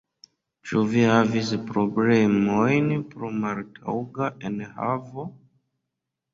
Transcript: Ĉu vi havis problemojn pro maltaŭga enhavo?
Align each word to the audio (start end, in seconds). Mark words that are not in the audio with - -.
Ĉu 0.69 0.81
vi 0.93 1.03
havis 1.09 1.51
problemojn 1.67 2.89
pro 3.13 3.31
maltaŭga 3.45 4.33
enhavo? 4.53 5.31